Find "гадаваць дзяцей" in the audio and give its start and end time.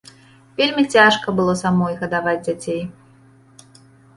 2.01-2.81